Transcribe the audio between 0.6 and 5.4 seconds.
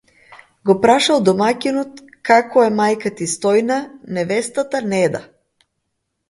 го прашал домаќинот, како е мајка ти Стојна, невестата Неда?